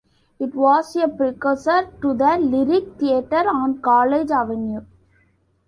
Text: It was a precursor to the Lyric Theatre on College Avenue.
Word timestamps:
It 0.39 0.55
was 0.55 0.95
a 0.95 1.07
precursor 1.07 1.87
to 2.01 2.15
the 2.15 2.35
Lyric 2.39 2.95
Theatre 2.97 3.47
on 3.47 3.83
College 3.83 4.31
Avenue. 4.31 4.83